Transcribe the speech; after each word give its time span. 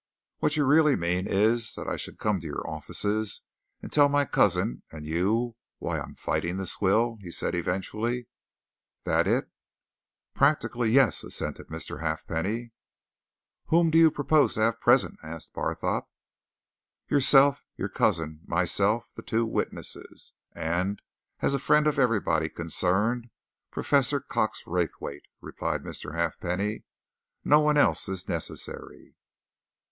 "What 0.39 0.57
you 0.57 0.65
really 0.65 0.95
mean 0.95 1.27
is 1.27 1.75
that 1.75 1.87
I 1.87 1.95
should 1.95 2.17
come 2.17 2.39
to 2.39 2.47
your 2.47 2.67
offices 2.67 3.41
and 3.83 3.93
tell 3.93 4.09
my 4.09 4.25
cousin 4.25 4.81
and 4.91 5.05
you 5.05 5.55
why 5.77 5.99
I 5.99 6.03
am 6.03 6.15
fighting 6.15 6.57
this 6.57 6.81
will," 6.81 7.17
he 7.21 7.29
said 7.29 7.53
eventually. 7.53 8.25
"That 9.03 9.27
it?" 9.27 9.51
"Practically 10.33 10.89
yes," 10.89 11.23
assented 11.23 11.67
Mr. 11.67 11.99
Halfpenny. 12.01 12.71
"Whom 13.67 13.91
do 13.91 13.99
you 13.99 14.09
propose 14.09 14.55
to 14.55 14.61
have 14.61 14.81
present?" 14.81 15.19
asked 15.21 15.53
Barthorpe. 15.53 16.09
"Yourself, 17.07 17.63
your 17.77 17.87
cousin, 17.89 18.41
myself, 18.47 19.05
the 19.13 19.21
two 19.21 19.45
witnesses, 19.45 20.33
and, 20.51 20.99
as 21.41 21.53
a 21.53 21.59
friend 21.59 21.85
of 21.85 21.99
everybody 21.99 22.49
concerned, 22.49 23.29
Professor 23.69 24.19
Cox 24.19 24.63
Raythwaite," 24.65 25.27
replied 25.41 25.83
Mr. 25.83 26.15
Halfpenny. 26.15 26.85
"No 27.43 27.59
one 27.59 27.77
else 27.77 28.09
is 28.09 28.27
necessary." 28.27 29.15